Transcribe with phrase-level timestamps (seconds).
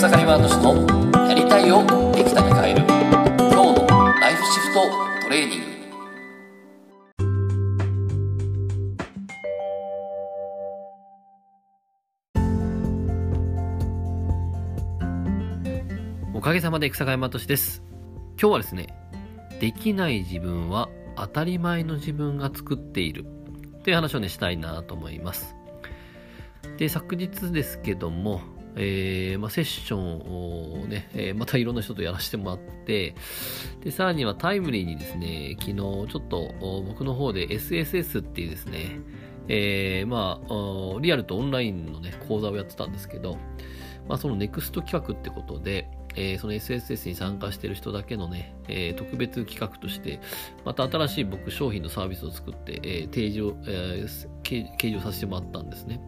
[0.00, 3.86] 草刈ワード氏のやりたいをできたに変える今日の
[4.18, 4.80] ライフシフト
[5.24, 5.60] トレーニン
[16.32, 16.38] グ。
[16.38, 17.82] おかげさまで草刈又です。
[18.40, 18.86] 今日はですね
[19.60, 23.26] できない自分は当たり前の自分が作っている。
[23.84, 25.54] という話をねしたいなと思います。
[26.78, 28.40] で昨日ですけども
[28.76, 33.14] えーまあ、セッションをね、えー、またいろんな人とやらせてもらって、
[33.82, 36.54] で、さらにはタイムリーにですね、昨日ちょっと
[36.86, 39.00] 僕の方で SSS っていうですね、
[39.48, 43.36] えー、まあ、リアルとオンラインのね、講座をやってたんですけど、
[44.08, 50.20] まあ、そのネクスト企画ってことで、えー、その SSS に参加してる人だけのね、えー、特別企画として、
[50.64, 56.00] また新しい僕商品のサービスを作って、えー、提示を、えー、掲示をさせてもらったんですね。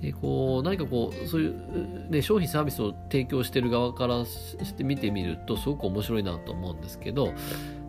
[0.00, 7.26] でこう何かこうそういう、ね、商品サービスを提供してる側からして見てみるとすごく面白いなと思うんですけど、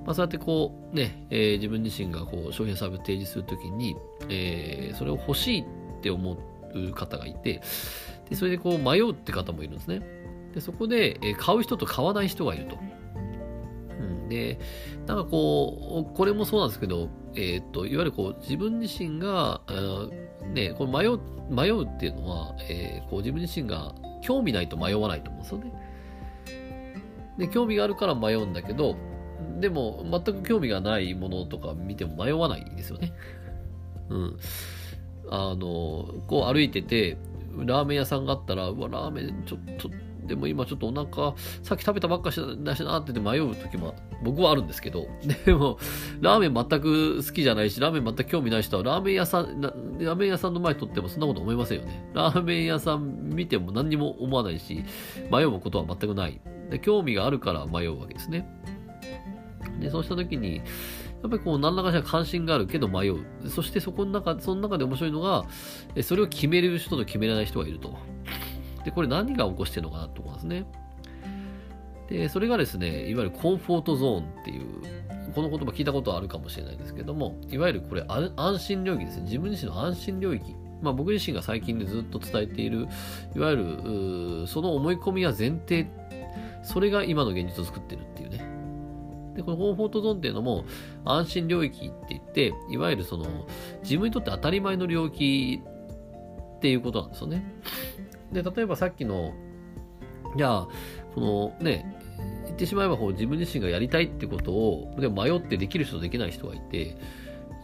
[0.05, 3.95] まあ、そうやってこうね、えー、自分自身がこう商品サービスを提示するときに、
[4.29, 5.66] えー、それを欲しいっ
[6.01, 6.38] て思
[6.73, 7.61] う方がいて
[8.29, 10.01] でそれでこう迷うって方もいるんですね
[10.53, 12.77] でそこで、え、買う人と買わない人がいると。
[14.30, 14.59] で
[15.08, 19.61] なんかこうこれもそうなんですけど、えーと、いわゆるこう自分自身が、
[20.53, 25.89] ね、これ迷う迷うっていうのは、えー、こう自分自身が興味ないと迷わないと思うんですよね。
[27.39, 28.97] で、興味があるから迷うんだけど、
[29.59, 33.13] でも全く興味がないものとか見ても迷わないんですよね。
[34.09, 34.38] うん。
[35.30, 37.17] あの、こう歩いてて、
[37.57, 39.89] ラーメン屋さんがあったら、うわ、ラーメンちょっと
[40.30, 45.08] でも今ちょっとお腹、さっき食べたばっかしだしなってて迷う時も僕はあるんですけど、
[45.45, 45.80] でも、
[46.22, 52.09] ラーメン全く好きじゃないし、ラーメン全く興味ない人は、ラーメン屋さん、ラーメン屋さんの前にとってもそんなこと思いませんよね。
[52.13, 54.83] ラーメン屋さん見ても何にも思わないし、
[55.31, 56.39] 迷うことは全くない。
[56.69, 58.47] で興味があるから迷うわけですね。
[59.79, 60.63] で、そうした時に、や
[61.28, 63.25] っぱりこう何らかしら関心があるけど迷う。
[63.50, 65.46] そしてそこの中、その中で面白いのが、
[66.01, 67.97] それを決める人と決められない人がいると。
[68.89, 70.66] で、これ何が起こしてるのかなと思うんですね。
[72.09, 74.66] で、それがですね、いわゆるコンフォートゾーンっていう、
[75.35, 79.23] この言葉聞いたことあるかもしれないですけども、いわゆるこれ安心領域ですね。
[79.25, 80.55] 自分自身の安心領域。
[80.81, 82.88] まあ僕自身が最近でずっと伝えている、
[83.35, 85.88] いわゆる、その思い込みや前提、
[86.63, 88.44] それが今の現実を作ってるっていうね。
[89.35, 90.66] で、このコンフォートゾーンっていうのも
[91.05, 93.28] 安心領域って言って、いわゆるその
[93.83, 95.61] 自分にとって当たり前の領域
[96.57, 97.45] っていうことなんですよね。
[98.31, 99.34] で、例えばさっきの、
[100.38, 100.67] じゃあ、
[101.16, 101.22] こ
[101.59, 101.95] のね、
[102.45, 106.97] 言ってしまえばこう自分自身がやりたいってことを、でも迷ってできる人できない人がいて、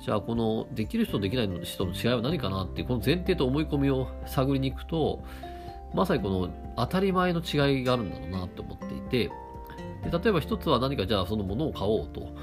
[0.03, 5.24] じゃあこのできる人できない人の違いは何かなっていう、この前提と思い込みを探りに行くと、
[5.94, 9.32] まさにこの当たり前の違いがあるんだろうなって思っていて、
[10.09, 12.36] で例えば一つは何かじゃあそのものを買おうと。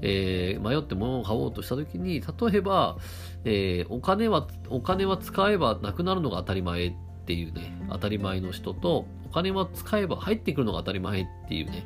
[0.00, 2.98] えー、迷って物を買おうとしたときに、例えば、
[3.44, 6.92] えー、お金は、お金は使えばなくなるのが当たり前っ
[7.28, 11.84] ていうね、当たり前の人と、お金は使えば入ってくるのが当たり前っていうね、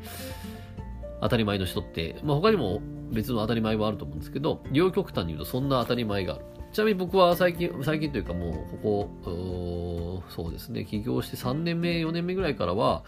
[1.21, 2.81] 当たり前の人って、まあ、他にも
[3.11, 6.45] 別の当たり前はあると思うんですけど、両極端に言うとそんな当たり前がある。
[6.73, 13.03] ちなみに僕は最近、最近というかもう、ここ、そうですね、起業して3年目、4年目ぐらいからは、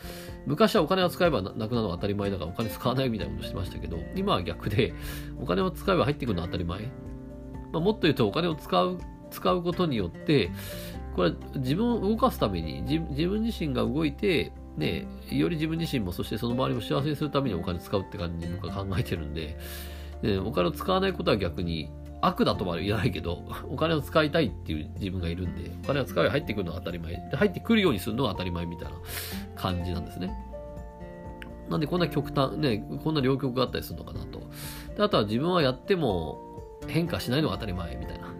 [0.45, 4.93] 昔はお金を使えばなくなるのが当たり前だからお金使わないみたいなことしてましたけど、今は逆で、
[5.41, 6.81] お金を使えば入ってくるのは当たり前。
[7.73, 8.99] まあ、もっと言うとお金を使う、
[9.31, 10.51] 使うことによって、
[11.15, 19.57] これ自分を動かすために自分自身が動いて、ね、より自分自身もそしてその周りも幸せにするためにお金使うって感じに僕は考えてるんで、
[20.23, 21.91] ね、お金を使わないことは逆に
[22.27, 27.13] 悪だとは言わないけど、 お金を使いたいっていう自分がいるんで、お金を使うように入ってくるのが当たり前。
[27.31, 28.95] で、入ってくるようにするのが当たり前みたいな
[29.55, 30.35] 感じなんですね。
[31.69, 34.41] なんでこんな極端、ね、こんな両極があったりするのかなと。
[34.97, 36.39] であとは自分はやっても
[36.89, 38.34] 変化しないのが当たり前みたいな。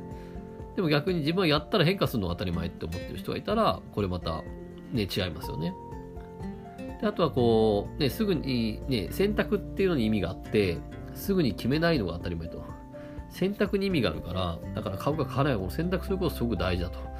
[0.77, 4.43] でも逆に自分はやったら変化するのが当たり前って思ってる人がいたら、これまた
[4.93, 5.75] ね、違いますよね。
[7.01, 10.79] であとはこう、ね、すぐにね、選択っていうのに意味があって、
[11.15, 12.65] すぐに決めないのが当たり前と。
[13.31, 16.99] 選択に意味があるから、だから買うか買わないかこの選択することすごく大事だと。
[16.99, 17.11] だか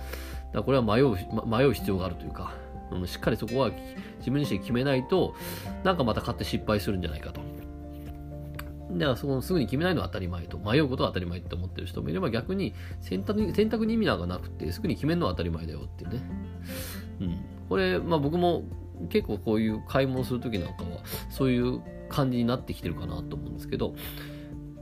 [0.55, 1.17] らこれは迷う、
[1.47, 2.53] 迷う必要があるというか、
[2.93, 3.71] うん、しっかりそこは
[4.19, 5.35] 自分自身決めないと、
[5.83, 7.41] なんかまた買って失敗するんじゃないかと。
[8.99, 16.23] だからそのすぐに決めないのは当たり前と、迷うことは当たり前って思ってる人もいれば逆に選択に選択に意味なんかなくて、すぐに決めるのは当たり前だよっていうね。
[17.21, 17.45] うん。
[17.69, 18.65] これ、まあ僕も
[19.09, 21.01] 結構こういう買い物するときなんかは、
[21.31, 23.95] そういう感じになってきてるかなと思うんですけど、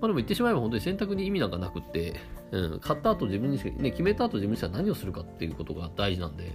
[0.03, 2.15] まあでも言ってしまえば本当に選択に意味なんかなくって、
[2.51, 6.53] うん、買った後自分にしか、ね、決めた後自分にしか何をするかっていうことが大事なんで、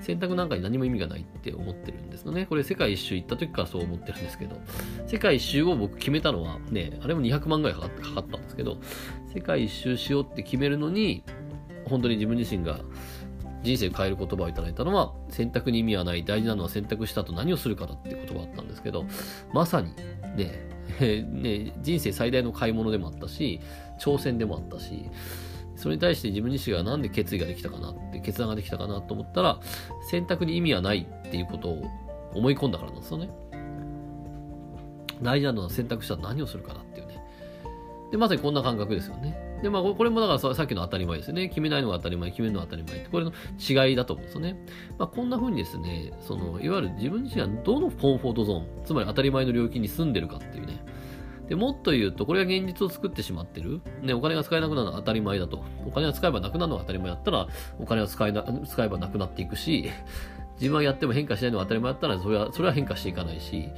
[0.00, 2.46] 選択なんかに何も意味がないって思ってるんですよね。
[2.46, 4.58] これ世界一周行った時からそう思ってるんですけど、
[5.06, 8.78] 世界一周を僕決めたのはね、あれも200万ぐらいかかったんですけど、
[9.34, 11.22] 世界一周しようって決めるのに、
[11.84, 12.80] 本当に自分自身が
[13.62, 19.04] 人生を変える言葉をいただいたのは、選択に意味はない、大事なのは選択した後何をするかだっていう言葉だったんですけど、
[19.52, 19.94] まさに
[20.36, 20.65] ね、
[21.00, 23.60] ね、人生最大の買い物でもあったし、
[24.00, 25.08] 挑戦でもあったし、
[25.76, 29.60] それに対して自分自身が何で決意ができたかなって、決断ができたかなと思ったら、
[30.10, 31.84] 選択に意味はないっていうことを
[32.34, 33.30] 思い込んだからなんですよね。
[35.22, 37.22] 大事なのは選択したら何をするかなっていうね。
[38.10, 39.45] で、まさにこんな感覚ですよね。
[39.62, 41.48] で、まあ、これもだからさっきの当たり前ですね。
[41.48, 44.56] 決めないのが当たり前、決めるのが当たり前って、これの違いだと思うんですよね。
[44.98, 50.84] まあ、こんな風にですね、その、いわゆる自分自身がどのコンフォートゾーン、つまり当たり前の領域に住んでるかっていうね。
[51.48, 53.80] で、もっと言うと、これが現実を作ってしまってる。
[54.02, 55.64] ね、お金が使えなくなるのは当たり前だと。
[55.86, 57.46] お金が使えばなくなるのが当たり前だったら、
[57.78, 59.90] お金が使えな、使えばなくなっていくし、
[60.58, 63.68] 自分はやっても変化しないのが当たり前だったら、それは、それは変化していかないし、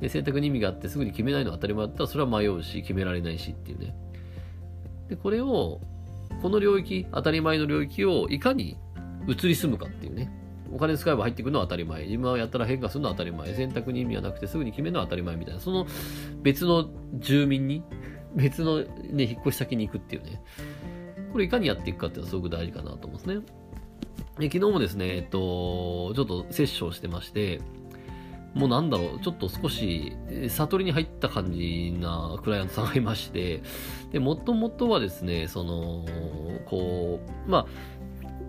[0.00, 3.94] で選択に意味があってすぐに決めないのが当たり前だったら、それは迷うし、決められないしっていうね。
[5.12, 5.80] で、これを、
[6.40, 8.78] この領域、当たり前の領域をいかに
[9.28, 10.32] 移り住むかっていうね。
[10.72, 12.04] お金使えば入ってくるのは当たり前。
[12.04, 13.54] 自分はやったら変化するのは当たり前。
[13.54, 15.60] 選択に意味はなくてすぐに決めるのは当たり前みたいな。
[15.60, 15.86] その
[16.42, 16.88] 別の
[17.18, 17.82] 住民に、
[18.34, 20.40] 別のね、引っ越し先に行くっていうね。
[21.30, 23.34] これいかにやっていくかっていうのはすごく大事かなと思うんですね。
[24.38, 27.60] で昨日もですね、えっと、ちょっとセッションしてまして、
[28.54, 30.12] もうなんだろう、ちょっと少し、
[30.48, 33.62] 悟りに入った感じなクライアントさんがいまして、
[34.10, 36.04] で、もともとはですね、その、
[36.66, 37.66] こう、まあ、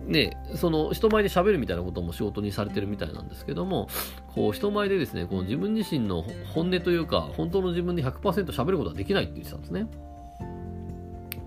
[0.06, 3.88] ね、その人前で喋るみたいなことも仕事にされてるみたいなんですけども、
[4.34, 6.22] こう人前でですね、この自分自身の
[6.52, 9.86] 本音というか、本当の自分で100%喋ることはできないって言ってたんですね。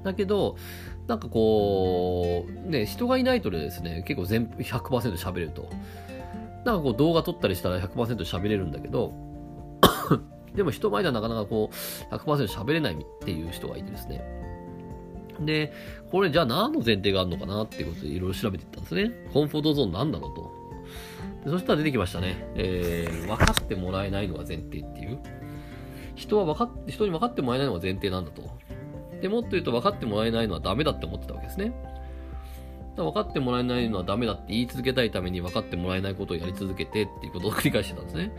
[0.03, 0.55] だけど、
[1.07, 5.69] なんかこう、ね、人がいないとですね、結構全100%喋れると。
[6.65, 9.13] なんかこう動画撮ったりしたら100%喋れるんだけど、
[10.55, 14.21] でも人前ではなかなかこう100%喋れないっていう人がいてですね。
[15.39, 15.71] で、
[16.11, 19.11] これじゃあ何の前提があるのかなっていうことでいろいろ調べていったんですね。
[19.33, 20.57] コンフォートゾーンなんだろうと。
[21.45, 22.47] でそしたら出てきましたね。
[22.55, 25.19] えー、分かってもらえないのが前提っていう。
[26.15, 28.41] 人は分かって、人に分かってもらえないのが前提なんだと。
[29.21, 31.73] で、もっと言うと分かってもらえないのはダメだって思ってたわけですね。
[33.03, 38.31] 分かってもらえないのはダメだって言い続けたいために分かってもらえないことをやり続けてっていうことを繰り返してたんですね。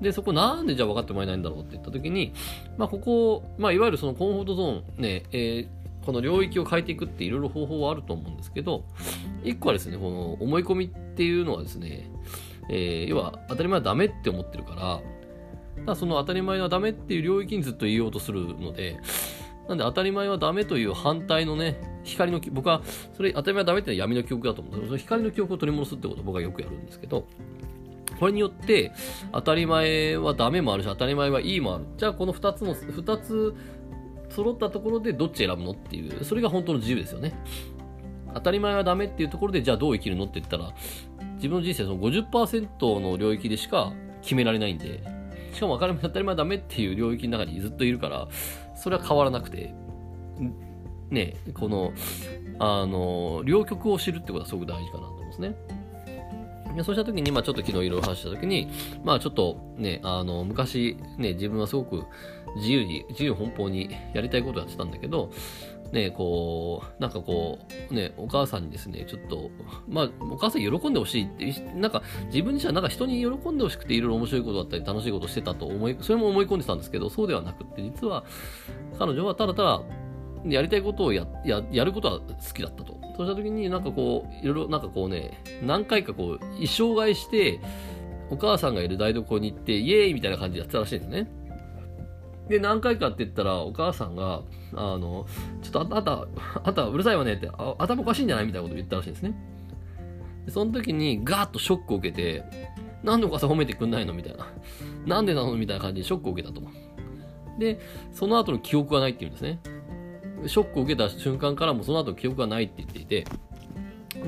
[0.00, 2.32] で、そこなんでじゃあ分かってもらえないんだろうって言った時に、
[2.76, 8.84] まあここ、まあいわゆるそのコンフォートゾーンね、えー、この領域を変えていくっていろいろ方法はあると思うんですけど、
[9.44, 12.10] 一個はですね、この思い込みっていうのはですね、
[12.68, 15.02] えー、要は当たり前はダメって思ってるから、だか
[15.86, 18.98] らその当たり前はダメっていう領域にずっと言おうとするので、
[19.68, 22.82] なんで当たり前はダメという反対のね、光の、僕は、
[23.14, 27.26] それ当たり前はダメってのは闇の記憶だと思うんですけど、その光の記憶を取り戻すってことを僕はよくやるんですけど、
[28.18, 28.92] これによって、
[29.32, 31.84] 当たり前はダメもあるし、当たり前はいいもある。
[31.96, 33.54] じゃあこの二つの、二つ
[34.30, 37.34] 揃ったところでどっち選ぶのっていう、それが本当の自由ですよね。
[38.34, 40.72] 当たり前はダメっていうところで、じゃあどう生きるのって言ったら、
[41.36, 43.92] 自分の人生その50%の領域でしか
[44.22, 45.02] 決められないんで、
[45.52, 48.28] しかも当たり前はダメっていう領域の中にずっといるから、
[48.82, 49.72] それは変わらなくて、
[51.10, 51.92] ね、この、
[52.58, 55.54] あの、両極を知るってことはすごく大事かなと思うんですね。
[56.82, 58.70] そうした時に、まあちょっと昨日いろいろ話した時に、
[59.04, 62.04] まあちょっとね、あの、昔ね、自分はすごく
[62.56, 65.30] 自由に、自由奔放にやりたいことやってたんだけど、
[65.92, 67.58] ね、こう、なんかこ
[67.90, 69.50] う、ね、お母さんにですね、ちょっと、
[69.86, 78.24] まあ、お母さん喜んでほしいって、なんか自分自身はなんか人に喜んでほしくていろいろ面白いことだったり楽しいことしてたと思い、それも思い込んでたんですけど、そうではなくって、実は
[78.98, 79.82] 彼女はただただ、
[80.46, 82.98] やりたいことをや、や、やることは好きだったと。
[83.16, 87.60] そうした時になんかこう、いろいろなんかこうね、何回かこう、一生買いして、
[88.30, 91.28] お母さんがいる台所に行って、イエーイみたいな感じでやってたらしいんですね。
[92.48, 94.42] で、何回かって言ったら、お母さんが、
[94.74, 95.26] あの、
[95.62, 96.26] ちょっとあんた、
[96.64, 99.34] あたうるさいわねって、あ頭おかしいんじゃないみたいなこと言ったらしいんですね。
[100.46, 102.44] でその時にガーッとショックを受けて、
[103.02, 104.46] なんでお母さん褒めてくんないのみたいな。
[105.06, 106.62] なんでなのみたいな感じでショックを受けたと。
[107.58, 107.80] で、
[108.12, 109.60] その後の記憶がないっていうんですね。
[110.46, 113.24] ショックを受けた瞬間からもその後の記憶がないって言っていて、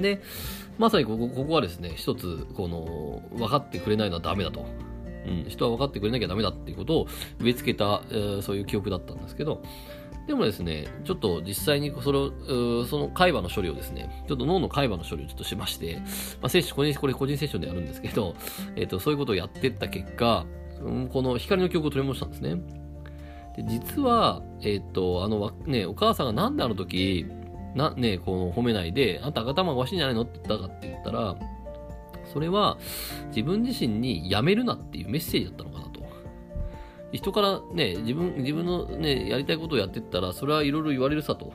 [0.00, 0.23] で、
[0.78, 4.66] まさにここ、ここはですね、一つ、この、分かってくれないのはダメだと。
[5.26, 7.07] うん、人は分かってくれなきゃダメだっていうことを
[7.40, 9.62] 植え付けた、えー、そういう記憶だったんですけど、
[10.26, 15.97] でもですね、ちょっと実際にそれを、その海馬の処理をですね、ちょっと脳の海馬の処理をちょっとしまして、
[16.40, 18.35] まあ、セッション、これこれ個人セッションでやるんですけど、
[18.76, 20.47] えっ、ー、と、そういうことをやってった結果、
[21.12, 22.57] この光の記憶を取り戻したんですね。
[23.57, 27.26] で実は、えっ、と、あの、ね、お母さんがなんであの時、
[27.75, 31.37] な、ね、この褒めないで、あんた赤玉おかしいんじゃないのって言ったかって言ったら、
[32.33, 32.78] それは
[33.28, 36.02] 自分自身にやめるなっていうメッセージだったのかなと。
[37.12, 41.52] 人からね、自分、自分のね、やりたいことをやってったら、それはいろいろ言われるさと。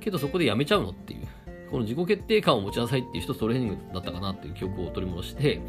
[0.00, 1.26] けどそこでやめちゃうのっていう。
[1.70, 5.60] この自己決定感を持ちなさいっていう一つトレーニングだったかなっていう記憶を取り戻して、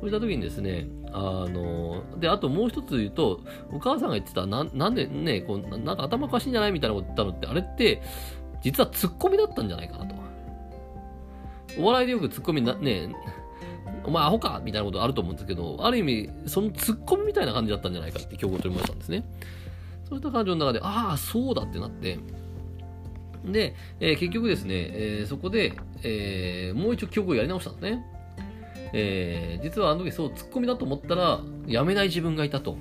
[0.00, 3.40] そういった時にですね、あの、で、あともう一つ言うと、
[3.72, 8.02] お母さんが言ってた、ななんでね、こうなんか頭おかしいんじゃないみたいなこと言ったのって、あれって、
[8.62, 10.14] 実はツッコミだったんじゃないかなと。
[11.78, 13.08] お笑いでよくツッコミな、ね、
[14.04, 19.24] お前アホかみたいなことあると思うんですけど、ある意味、そのツッコミみたいな感じだったんじゃないかって記憶を取り戻したんですね。
[20.08, 22.18] そういった感情の中で、ああ、そうだってなって、
[23.44, 28.04] で、えー、結局ですね、えー、そこで、えー、もう一度記憶をやり直したんですね。
[28.94, 32.76] え、実はあの時そうツッコミだと思ったら、やめない自分がいたと。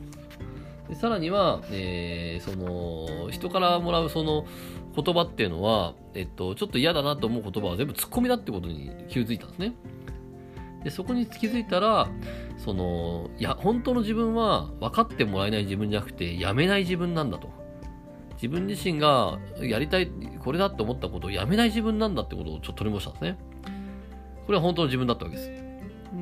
[0.89, 4.45] でさらには、えー、その、人からもらうその
[4.93, 9.73] 言葉っていうのは、えっと、ちょっと嫌だなと思う言葉は全部ツッコミだってことに気づいたんですね。
[10.83, 12.09] で、そこに気づいたら、
[12.57, 17.49] その、いや、本当の自分は分かってもらえない自分じゃなくて、やめない自分なんだと。
[18.33, 20.09] 自分自身がやりたい、
[20.39, 23.37] これだって思ったことをやめない自分なんだってことをちょっと取り戻したんですね。
[24.47, 25.51] これは本当の自分だったわけです。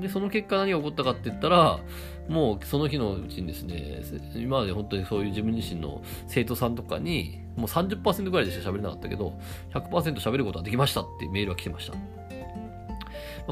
[0.01, 1.79] で、その結果何が起こったかって言ったら、
[2.27, 4.03] もうその日のうちにですね、
[4.35, 9.39] 今まで本当にそういう自分自身の生徒さんとかに、もう30%ぐらいでしか喋れなかったけど、
[9.73, 11.93] 100%喋ることができましたってメールが来てました。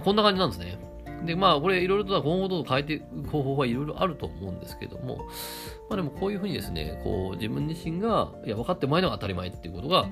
[0.02, 0.78] こんな感じなんですね。
[1.26, 5.18] で、まあ、これいろいろと今後どんどん変えていく方法はいろいろあると思うんですけども、
[5.90, 10.10] まあでもこういうふうにですね、こう自分自身が、いや、分かってもらえるのが当たり前っていうことが、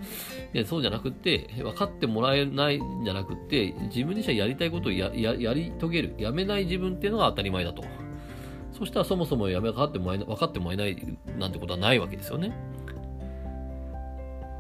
[0.53, 7.83] いやそうじゃなくて、分かってもらえないんじゃなくて、自分自身がやりたいことをやややり遂げる、やめない自分っていうのが当たり前だと。
[8.71, 12.51] そしたらそもそもやめ分かってもらえない、分かってもらえないなんてことはないわけですよね。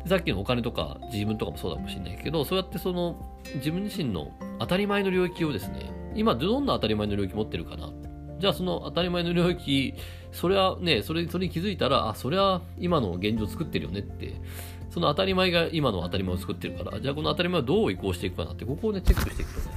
[0.05, 3.15] さっきのお金とか自分とかもそうだかもしれないけど、そうやってその
[3.55, 7.91] 自分自身の当たり前の領域をですね、今どんな当たり前の領域持ってるかな？
[8.39, 9.93] じゃあその当たり前の領域、
[10.31, 14.33] それはね、それ、それに気づいたら、あ、それは今の現状作ってるよねって、
[14.89, 19.75] その当たり前が今の当たり前を作ってるから、じゃあこの当たり前をどう移行していくかなって、ここをね、チェックしていくとね、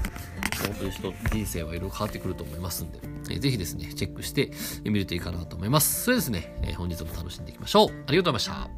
[0.66, 2.99] 本当に人、人生はいろいろ変わってくると思いますんで、
[3.30, 4.50] えー、ぜひですね、チェックして
[4.85, 6.04] みるといいかなと思います。
[6.04, 7.88] それですね、えー、本日も楽しんでいきましょう。
[7.88, 8.77] ありがとうございました。